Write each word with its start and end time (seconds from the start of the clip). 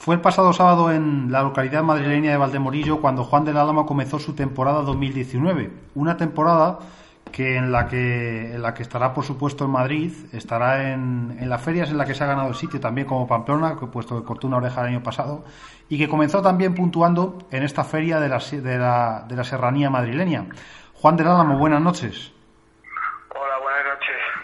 Fue 0.00 0.14
el 0.14 0.22
pasado 0.22 0.54
sábado 0.54 0.90
en 0.90 1.30
la 1.30 1.42
localidad 1.42 1.82
madrileña 1.82 2.30
de 2.30 2.38
Valdemorillo 2.38 3.02
cuando 3.02 3.22
Juan 3.22 3.44
del 3.44 3.58
Álamo 3.58 3.84
comenzó 3.84 4.18
su 4.18 4.32
temporada 4.32 4.80
2019. 4.80 5.70
Una 5.94 6.16
temporada 6.16 6.78
que 7.30 7.58
en 7.58 7.70
la 7.70 7.86
que 7.86 8.54
en 8.54 8.62
la 8.62 8.72
que 8.72 8.82
estará 8.82 9.12
por 9.12 9.24
supuesto 9.24 9.66
en 9.66 9.72
Madrid, 9.72 10.10
estará 10.32 10.90
en, 10.90 11.36
en 11.38 11.50
las 11.50 11.60
ferias 11.60 11.90
en 11.90 11.98
la 11.98 12.06
que 12.06 12.14
se 12.14 12.24
ha 12.24 12.28
ganado 12.28 12.48
el 12.48 12.54
sitio 12.54 12.80
también 12.80 13.06
como 13.06 13.26
Pamplona, 13.26 13.76
que 13.78 13.88
puesto 13.88 14.18
que 14.18 14.26
cortó 14.26 14.46
una 14.46 14.56
oreja 14.56 14.80
el 14.80 14.86
año 14.86 15.02
pasado, 15.02 15.44
y 15.90 15.98
que 15.98 16.08
comenzó 16.08 16.40
también 16.40 16.74
puntuando 16.74 17.36
en 17.50 17.62
esta 17.62 17.84
feria 17.84 18.20
de 18.20 18.30
la, 18.30 18.38
de 18.38 18.78
la, 18.78 19.26
de 19.28 19.36
la 19.36 19.44
serranía 19.44 19.90
madrileña. 19.90 20.46
Juan 20.94 21.18
del 21.18 21.26
Álamo, 21.26 21.58
buenas 21.58 21.82
noches. 21.82 22.32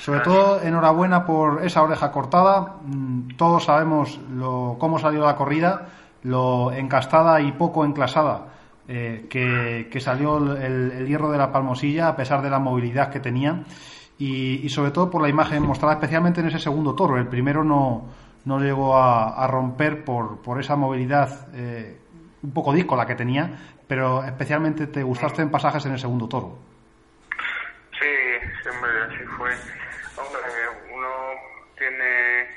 Sobre 0.00 0.20
todo, 0.20 0.62
enhorabuena 0.62 1.26
por 1.26 1.62
esa 1.62 1.82
oreja 1.82 2.10
cortada. 2.10 2.76
Mm, 2.86 3.36
todos 3.36 3.64
sabemos 3.64 4.18
lo, 4.32 4.76
cómo 4.78 4.98
salió 4.98 5.26
la 5.26 5.36
corrida, 5.36 5.88
lo 6.22 6.72
encastada 6.72 7.38
y 7.42 7.52
poco 7.52 7.84
enclasada 7.84 8.46
eh, 8.88 9.26
que, 9.28 10.00
salió 10.00 10.56
el, 10.56 11.06
hierro 11.06 11.30
de 11.30 11.36
la 11.36 11.52
palmosilla 11.52 12.08
a 12.08 12.16
pesar 12.16 12.40
de 12.40 12.48
la 12.48 12.58
movilidad 12.58 13.10
que 13.10 13.20
tenía 13.20 13.62
y, 14.18 14.66
sobre 14.70 14.90
todo 14.90 15.10
por 15.10 15.20
la 15.20 15.28
imagen 15.28 15.66
mostrada 15.66 15.94
especialmente 15.94 16.40
en 16.40 16.46
ese 16.46 16.58
segundo 16.58 16.94
toro. 16.94 17.18
El 17.18 17.28
primero 17.28 17.62
no, 17.62 18.06
no 18.46 18.58
llegó 18.58 18.96
a, 18.96 19.46
romper 19.48 20.02
por, 20.02 20.40
por, 20.40 20.58
esa 20.60 20.76
movilidad 20.76 21.48
eh, 21.52 22.00
un 22.42 22.52
poco 22.52 22.74
la 22.96 23.06
que 23.06 23.14
tenía, 23.14 23.50
pero 23.86 24.24
especialmente 24.24 24.86
te 24.86 25.02
gustaste 25.02 25.42
en 25.42 25.50
pasajes 25.50 25.84
en 25.84 25.92
el 25.92 25.98
segundo 25.98 26.26
toro. 26.26 26.69
Sí, 28.70 28.76
siempre 28.76 29.02
así 29.02 29.24
fue. 29.36 29.56
Uno 30.92 31.34
tiene 31.76 32.56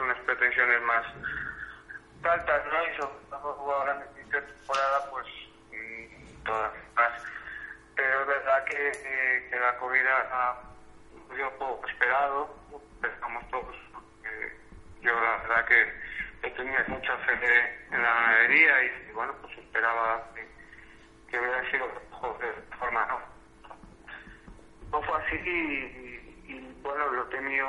unas 0.00 0.18
pretensiones 0.26 0.82
más 0.82 1.06
altas, 2.24 2.62
¿no? 2.66 2.84
Y 2.84 2.96
sobre 2.96 4.40
temporada, 4.40 5.10
pues 5.10 5.26
mm, 5.70 6.44
todas 6.44 6.72
más. 6.96 7.12
Pero 7.94 8.20
es 8.22 8.26
verdad 8.26 8.64
que, 8.64 9.48
que 9.50 9.56
la 9.60 9.76
corrida 9.78 10.58
dio 11.34 11.50
poco 11.58 11.86
esperado, 11.86 12.56
pensamos 13.00 13.48
todos, 13.50 13.76
porque 13.92 14.56
yo 15.00 15.12
la 15.12 15.36
verdad 15.38 15.64
que, 15.66 16.02
tenía 16.56 16.84
mucha 16.88 17.16
fe 17.18 17.32
en 17.92 18.02
la 18.02 18.14
ganadería 18.14 18.84
y, 18.84 19.12
bueno, 19.12 19.32
pues 19.40 19.56
esperaba 19.58 20.24
que, 20.34 21.38
hubiera 21.38 21.70
sido 21.70 21.86
de 21.86 22.76
forma. 22.78 23.31
No 24.92 25.02
fue 25.02 25.16
así 25.16 25.36
y, 26.46 26.74
bueno, 26.82 27.06
lo 27.08 27.40
mío 27.40 27.66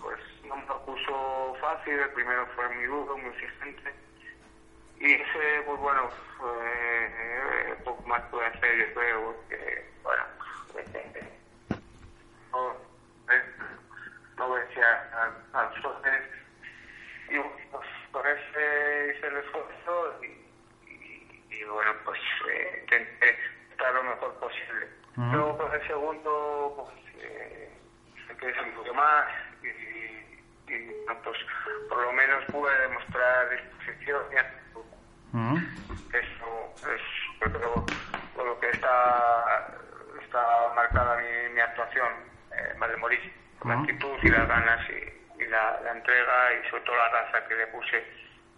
pues 0.00 0.18
no 0.44 0.56
me 0.56 0.66
lo 0.66 0.84
puso 0.86 1.54
fácil, 1.60 1.98
el 1.98 2.10
primero 2.10 2.46
fue 2.56 2.68
muy 2.74 2.84
duro, 2.84 3.16
muy 3.18 3.30
exigente. 3.34 3.94
Y 4.98 5.12
ese, 5.12 5.62
pues 5.66 5.78
bueno, 5.78 6.10
fue 6.38 7.74
un 7.76 7.84
poco 7.84 8.02
más 8.08 8.22
pude 8.30 8.46
hacer, 8.46 8.78
yo 8.78 8.94
creo, 8.94 9.36
que, 9.50 9.84
bueno, 10.02 10.24
no, 12.52 12.74
no 14.38 14.50
vencía 14.52 15.30
a, 15.52 15.70
y 17.28 17.38
pues 17.70 17.86
con 18.12 18.24
ese 18.26 19.14
hice 19.16 19.26
el 19.26 19.36
esfuerzo 19.38 20.20
y, 20.22 21.54
y, 21.54 21.64
bueno, 21.64 21.92
pues 22.04 22.20
eh, 22.48 22.78
intenté 22.82 23.36
lo 23.92 24.02
mejor 24.02 24.34
posible. 24.34 24.88
Luego 25.16 25.56
con 25.56 25.72
el 25.72 25.86
segundo, 25.86 26.74
pues 26.76 27.24
eh, 27.24 27.70
que 28.38 28.50
es 28.50 28.56
un 28.60 28.72
poco 28.72 28.92
más 28.94 29.26
y, 29.62 29.68
y, 30.72 30.92
pues 31.24 31.38
por 31.88 32.02
lo 32.02 32.12
menos 32.12 32.44
pude 32.46 32.78
demostrar 32.80 33.50
disposición 33.50 34.22
y 34.32 34.36
eso 36.16 36.74
es 36.94 37.02
por 38.34 38.46
lo 38.46 38.60
que 38.60 38.70
está, 38.70 39.68
está 40.22 40.72
marcada 40.74 41.16
mi, 41.18 41.54
mi 41.54 41.60
actuación, 41.60 42.08
eh, 42.52 42.96
Moris, 42.98 43.20
con 43.58 43.70
la 43.70 43.80
actitud 43.80 44.18
y 44.22 44.28
las 44.28 44.48
ganas 44.48 44.80
y, 44.90 45.44
la, 45.46 45.78
entrega 45.92 46.54
y 46.54 46.70
sobre 46.70 46.82
todo 46.84 46.96
la 46.96 47.08
raza 47.08 47.46
que 47.48 47.54
le 47.54 47.66
puse. 47.68 48.04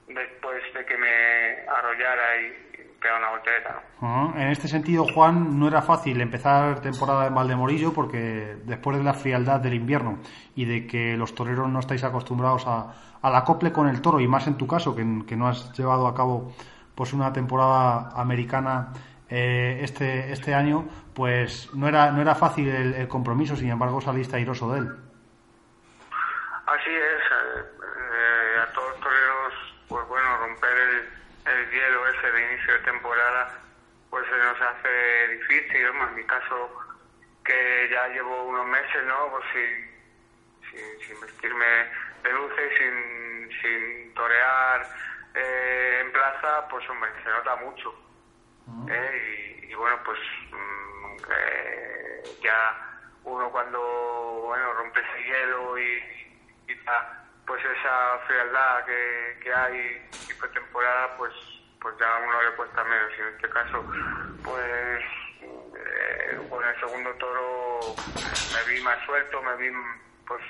Después 0.08 0.62
de 0.74 0.86
que 0.86 0.96
me 0.96 1.68
arrollara 1.68 2.36
y, 2.36 2.77
En 4.36 4.48
este 4.48 4.68
sentido, 4.68 5.04
Juan, 5.14 5.58
no 5.58 5.68
era 5.68 5.82
fácil 5.82 6.20
empezar 6.20 6.80
temporada 6.80 7.26
en 7.26 7.34
Valdemorillo 7.34 7.92
porque 7.92 8.56
después 8.64 8.98
de 8.98 9.04
la 9.04 9.14
frialdad 9.14 9.60
del 9.60 9.74
invierno 9.74 10.18
y 10.54 10.64
de 10.64 10.86
que 10.86 11.16
los 11.16 11.34
toreros 11.34 11.68
no 11.68 11.80
estáis 11.80 12.04
acostumbrados 12.04 12.66
a, 12.66 12.92
al 13.22 13.34
acople 13.34 13.72
con 13.72 13.88
el 13.88 14.00
toro 14.00 14.20
y 14.20 14.28
más 14.28 14.46
en 14.46 14.56
tu 14.56 14.66
caso 14.66 14.94
que, 14.94 15.04
no 15.04 15.48
has 15.48 15.72
llevado 15.76 16.06
a 16.06 16.14
cabo 16.14 16.52
pues 16.94 17.12
una 17.12 17.32
temporada 17.32 18.10
americana 18.14 18.92
eh, 19.28 19.80
este 19.82 20.32
este 20.32 20.54
año 20.54 20.88
pues 21.14 21.72
no 21.74 21.86
era 21.86 22.10
no 22.10 22.20
era 22.20 22.34
fácil 22.34 22.68
el, 22.68 23.08
compromiso 23.08 23.56
sin 23.56 23.70
embargo 23.70 24.00
saliste 24.00 24.36
airoso 24.36 24.72
de 24.72 24.80
él 24.80 24.88
así 26.66 26.90
es 26.90 27.22
eh, 27.22 27.64
eh, 27.84 28.60
a 28.62 28.72
todos 28.72 28.90
los 28.90 29.00
toreros 29.00 29.54
pues 29.88 30.08
bueno 30.08 30.36
romper 30.38 30.78
el, 31.46 31.57
el, 31.68 31.80
hielo 31.80 32.08
ese 32.08 32.32
de 32.32 32.52
inicio 32.52 32.72
de 32.74 32.78
temporada 32.80 33.60
pues 34.10 34.26
se 34.26 34.36
nos 34.36 34.60
hace 34.60 35.28
difícil 35.28 35.86
en 35.86 36.14
mi 36.14 36.24
caso 36.24 36.70
que 37.44 37.88
ya 37.90 38.08
llevo 38.08 38.44
unos 38.44 38.66
meses 38.66 39.04
no 39.04 39.30
pues 39.30 39.44
sin, 39.52 41.00
sin 41.06 41.20
vestirme 41.20 41.66
de 42.22 42.32
luces 42.32 42.72
sin, 42.78 43.60
sin 43.62 44.14
torear 44.14 44.86
eh, 45.34 46.00
en 46.00 46.12
plaza, 46.12 46.66
pues 46.68 46.88
hombre, 46.90 47.10
se 47.22 47.28
nota 47.28 47.56
mucho. 47.56 47.94
¿eh? 48.90 49.66
y, 49.68 49.74
bueno, 49.74 49.98
pues 50.04 50.18
mm, 50.50 51.16
eh, 51.30 52.22
ya 52.42 53.00
uno 53.24 53.50
cuando 53.50 53.80
bueno 54.46 54.72
rompe 54.74 55.00
ese 55.00 55.24
hielo 55.24 55.78
y, 55.78 56.02
pues 57.46 57.64
esa 57.64 58.18
frialdad 58.26 58.84
que, 58.84 59.38
que 59.42 59.54
hay 59.54 60.08
tipo 60.26 60.46
temporada, 60.50 61.16
pues 61.16 61.32
uno 62.18 62.42
le 62.42 62.56
cuesta 62.56 62.84
menos. 62.84 63.10
Y 63.16 63.20
en 63.20 63.28
este 63.28 63.48
caso, 63.50 63.84
pues 64.44 65.04
con 66.48 66.64
el 66.64 66.80
segundo 66.80 67.10
toro 67.14 67.80
me 68.16 68.72
vi 68.72 68.80
más 68.82 68.98
suelto, 69.06 69.42
me 69.42 69.56
vi 69.56 69.70
pues 70.26 70.42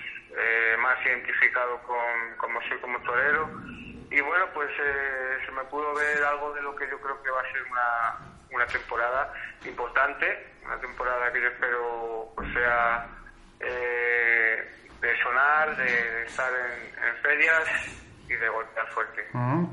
más 0.81 0.97
identificado 1.05 1.81
con 1.83 2.37
como 2.39 2.61
soy 2.69 2.79
como 2.79 3.01
torero 3.03 3.49
y 4.11 4.21
bueno, 4.23 4.47
pues 4.55 4.71
eh, 4.81 5.39
se 5.45 5.53
me 5.53 5.65
pudo 5.65 5.95
ver 5.95 6.23
algo 6.25 6.55
de 6.55 6.63
lo 6.63 6.75
que 6.75 6.89
yo 6.89 6.99
creo 6.99 7.23
que 7.23 7.31
va 7.31 7.41
a 7.41 7.53
ser 7.53 7.63
una, 7.65 8.19
una 8.53 8.67
temporada 8.67 9.35
importante, 9.67 10.55
una 10.65 10.81
temporada 10.81 11.31
que 11.33 11.43
yo 11.43 11.49
espero 11.49 12.33
pues 12.35 12.51
sea 12.55 13.07
eh, 13.61 14.89
de 15.01 15.23
sonar, 15.23 15.77
de, 15.77 16.23
estar 16.25 16.51
en, 16.53 17.17
ferias 17.23 17.69
y 18.29 18.35
de 18.35 18.49
golpear 18.49 18.87
fuerte. 18.89 19.23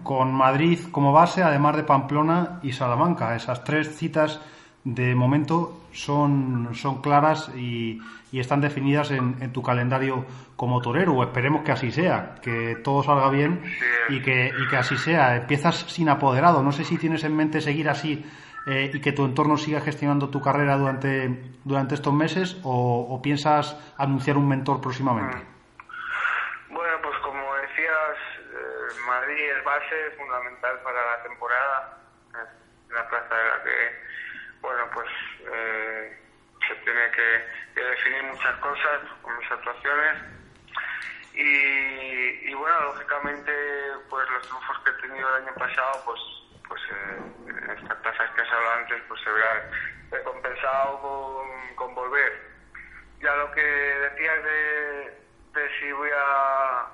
Con 0.03 0.33
Madrid 0.33 0.79
como 0.91 1.11
base, 1.11 1.43
además 1.43 1.75
de 1.75 1.83
Pamplona 1.83 2.59
y 2.63 2.71
Salamanca, 2.71 3.35
esas 3.35 3.63
tres 3.63 3.95
citas 3.95 4.41
de 4.83 5.15
momento 5.15 5.87
son, 5.91 6.69
son 6.73 7.01
claras 7.01 7.49
y, 7.55 7.99
y 8.31 8.39
están 8.39 8.61
definidas 8.61 9.11
en, 9.11 9.37
en, 9.41 9.51
tu 9.51 9.63
calendario 9.63 10.25
como 10.55 10.81
torero, 10.81 11.13
o 11.13 11.23
esperemos 11.23 11.63
que 11.63 11.71
así 11.71 11.91
sea, 11.91 12.35
que 12.41 12.75
todo 12.83 13.01
salga 13.01 13.29
bien 13.29 13.63
y 14.09 14.21
que, 14.21 14.51
y 14.57 14.67
que 14.67 14.77
así 14.77 14.97
sea. 14.97 15.37
Empiezas 15.37 15.75
sin 15.75 16.09
apoderado, 16.09 16.61
no 16.61 16.71
sé 16.71 16.83
si 16.83 16.97
tienes 16.97 17.23
en 17.23 17.35
mente 17.35 17.61
seguir 17.61 17.89
así 17.89 18.25
eh, 18.67 18.91
y 18.93 18.99
que 18.99 19.11
tu 19.11 19.25
entorno 19.25 19.57
siga 19.57 19.81
gestionando 19.81 20.29
tu 20.29 20.41
carrera 20.41 20.77
durante, 20.77 21.53
durante 21.63 21.95
estos 21.95 22.13
meses 22.13 22.57
o, 22.63 23.07
o 23.09 23.21
piensas 23.21 23.77
anunciar 23.97 24.37
un 24.37 24.47
mentor 24.47 24.81
próximamente. 24.81 25.37
Mm. 25.37 26.73
Bueno, 26.73 26.97
pues 27.03 27.15
como 27.23 27.41
decías, 27.61 28.17
eh, 28.51 28.94
Madrid 29.05 29.51
es 29.51 29.63
base 29.63 30.11
fundamental 30.17 30.79
para 30.81 31.05
la 31.05 31.23
temporada, 31.23 31.97
la 32.89 33.09
plaza 33.09 33.35
de 33.35 33.49
la 33.49 33.63
que 33.63 34.05
bueno, 34.65 34.89
pues 34.95 35.07
eh, 35.53 36.17
se 36.67 36.75
tiene 36.75 37.11
que, 37.11 37.81
definir 37.81 38.23
muchas 38.23 38.55
cosas 38.57 39.01
mis 39.39 39.51
actuaciones. 39.51 40.17
Y, 41.33 42.53
bueno, 42.53 42.81
lógicamente, 42.81 43.51
pues 44.09 44.27
los 44.29 44.47
triunfos 44.47 44.79
que 44.79 44.89
he 44.89 45.07
tenido 45.07 45.29
el 45.29 45.43
año 45.43 45.53
pasado, 45.55 46.01
pues, 46.05 46.19
pues 46.67 46.81
eh, 46.91 47.73
estas 47.77 48.01
tasas 48.01 48.31
que 48.31 48.41
has 48.41 48.51
hablado 48.51 48.79
antes, 48.79 49.03
pues 49.07 49.21
se 49.21 49.29
verán 49.29 49.71
recompensado 50.09 51.01
con, 51.01 51.75
con 51.75 51.93
volver. 51.93 52.49
Ya 53.21 53.35
lo 53.35 53.51
que 53.51 53.61
decías 53.61 54.43
de, 54.43 55.23
de 55.53 55.79
si 55.79 55.91
voy 55.91 56.09
a, 56.15 56.84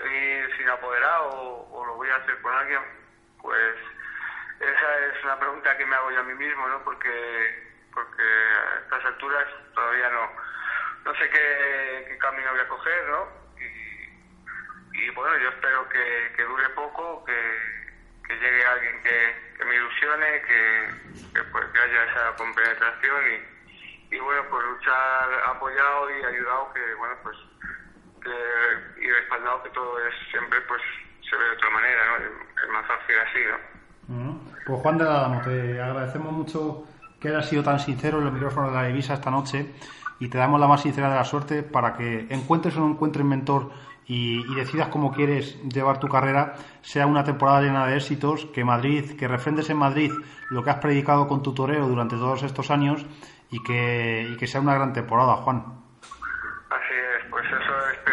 seguir 0.00 0.56
sin 0.56 0.68
apoderado 0.68 1.30
o, 1.70 1.86
lo 1.86 1.94
voy 1.94 2.08
a 2.08 2.16
hacer 2.16 2.40
con 2.40 2.54
alguien, 2.54 2.80
pues 3.40 3.76
esa 4.60 4.98
es 5.06 5.24
una 5.24 5.38
pregunta 5.38 5.76
que 5.76 5.86
me 5.86 5.96
hago 5.96 6.10
yo 6.10 6.20
a 6.20 6.24
mí 6.24 6.34
mismo, 6.34 6.68
¿no? 6.68 6.82
Porque, 6.84 7.72
porque 7.92 8.22
a 8.22 8.78
estas 8.80 9.04
alturas 9.04 9.46
todavía 9.74 10.08
no, 10.10 10.30
no 11.04 11.14
sé 11.18 11.28
qué, 11.30 12.16
camino 12.20 12.50
voy 12.52 12.60
a 12.60 12.68
coger, 12.68 13.08
¿no? 13.08 13.42
Y, 14.94 15.10
bueno, 15.10 15.36
yo 15.38 15.48
espero 15.48 15.88
que, 15.88 16.44
dure 16.44 16.68
poco, 16.70 17.24
que, 17.24 17.82
llegue 18.28 18.64
alguien 18.64 19.02
que, 19.02 19.64
me 19.64 19.74
ilusione, 19.74 20.42
que, 20.42 21.42
pues, 21.50 21.64
que 21.66 21.78
haya 21.78 22.04
esa 22.04 22.36
compenetración 22.36 23.22
y, 23.30 24.16
y 24.16 24.18
bueno, 24.20 24.44
pues 24.50 24.64
luchar 24.64 25.42
apoyado 25.46 26.10
y 26.10 26.24
ayudado, 26.24 26.72
que 26.72 26.94
bueno, 26.94 27.16
pues 27.22 27.36
y 29.00 29.10
respaldado 29.10 29.62
que 29.62 29.70
todo 29.70 29.98
es 30.06 30.14
siempre 30.30 30.60
pues 30.62 30.82
se 31.28 31.36
ve 31.36 31.44
de 31.44 31.50
otra 31.52 31.70
manera, 31.70 32.00
¿no? 32.06 32.24
Es 32.62 32.70
más 32.72 32.86
fácil 32.86 33.16
así, 33.28 33.38
¿no? 33.48 33.72
Pues 34.66 34.80
Juan 34.80 34.98
de 34.98 35.04
la 35.04 35.42
te 35.44 35.80
agradecemos 35.80 36.32
mucho 36.32 36.84
que 37.20 37.28
hayas 37.28 37.48
sido 37.48 37.62
tan 37.62 37.78
sincero 37.78 38.18
en 38.18 38.24
los 38.24 38.32
micrófonos 38.32 38.70
de 38.70 38.76
la 38.76 38.86
divisa 38.86 39.14
esta 39.14 39.30
noche 39.30 39.72
y 40.18 40.28
te 40.28 40.38
damos 40.38 40.60
la 40.60 40.68
más 40.68 40.82
sincera 40.82 41.08
de 41.08 41.16
la 41.16 41.24
suerte 41.24 41.62
para 41.62 41.94
que 41.94 42.26
encuentres 42.30 42.76
o 42.76 42.80
no 42.80 42.90
encuentres 42.90 43.24
mentor 43.24 43.70
y, 44.06 44.54
decidas 44.54 44.88
cómo 44.88 45.12
quieres 45.12 45.60
llevar 45.62 45.98
tu 45.98 46.08
carrera, 46.08 46.54
sea 46.82 47.06
una 47.06 47.24
temporada 47.24 47.62
llena 47.62 47.86
de 47.86 47.96
éxitos, 47.96 48.46
que 48.46 48.64
Madrid, 48.64 49.16
que 49.16 49.28
refrendes 49.28 49.70
en 49.70 49.78
Madrid 49.78 50.12
lo 50.50 50.62
que 50.62 50.70
has 50.70 50.78
predicado 50.78 51.28
con 51.28 51.42
tu 51.42 51.54
toreo 51.54 51.86
durante 51.86 52.16
todos 52.16 52.42
estos 52.42 52.70
años 52.70 53.06
y 53.50 53.62
que, 53.62 54.28
y 54.30 54.36
que 54.36 54.46
sea 54.46 54.60
una 54.60 54.74
gran 54.74 54.92
temporada, 54.92 55.36
Juan. 55.36 55.64
Así 56.70 56.94
es, 56.94 57.30
pues 57.30 57.44
eso 57.46 57.90
espero 57.92 58.11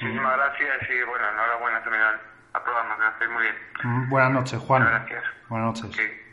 Muchísimas 0.00 0.36
gracias 0.36 0.90
y 0.90 1.02
bueno, 1.04 1.24
enhorabuena 1.30 1.82
también 1.82 2.02
al 2.02 2.62
programa, 2.62 2.96
gracias 2.98 3.30
muy 3.30 3.42
bien. 3.42 4.08
Buenas 4.10 4.30
noches, 4.30 4.60
Juan. 4.60 4.84
Gracias. 4.84 5.24
Buenas 5.48 5.82
noches. 5.82 6.25